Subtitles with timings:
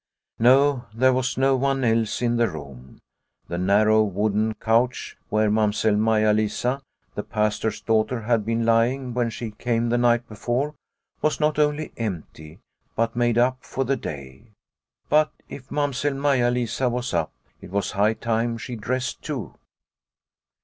[0.39, 2.97] No, there was no one else in the room.
[3.49, 6.81] The narrow wooden couch where Mam sell Maia Lisa,
[7.13, 10.73] the Pastor's daughter, had been lying when she came the night before,
[11.21, 12.57] was not only empty,
[12.95, 14.47] but made up for the day.
[15.07, 17.31] But if Mamsell Maia Lisa was up,
[17.61, 19.53] it was high time she dressed too.